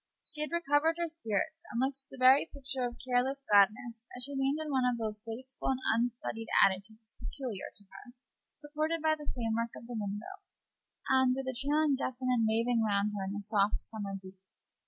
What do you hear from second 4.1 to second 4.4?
as she